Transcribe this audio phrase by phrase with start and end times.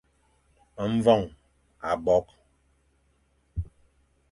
[0.93, 1.21] Mvoñ
[1.89, 2.31] abokh.